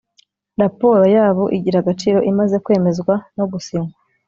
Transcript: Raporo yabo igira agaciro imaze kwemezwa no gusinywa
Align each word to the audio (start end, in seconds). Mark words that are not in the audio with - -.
Raporo 0.61 1.03
yabo 1.15 1.43
igira 1.57 1.77
agaciro 1.79 2.17
imaze 2.31 2.55
kwemezwa 2.65 3.13
no 3.37 3.45
gusinywa 3.51 3.93